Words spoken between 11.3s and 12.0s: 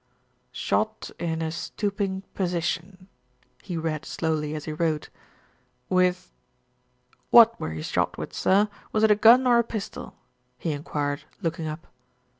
looking up.